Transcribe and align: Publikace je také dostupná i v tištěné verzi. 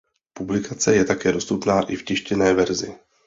Publikace 0.33 0.95
je 0.95 1.05
také 1.05 1.31
dostupná 1.31 1.81
i 1.81 1.95
v 1.95 2.03
tištěné 2.03 2.53
verzi. 2.53 2.95